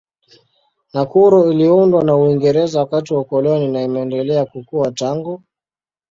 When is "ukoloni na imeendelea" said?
3.19-4.45